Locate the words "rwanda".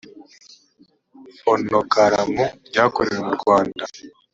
3.39-3.83